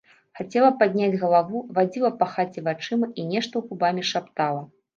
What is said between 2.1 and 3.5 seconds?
па хаце вачыма і